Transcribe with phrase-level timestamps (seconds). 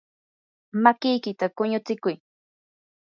[0.83, 2.15] makiykita quñutsikuy.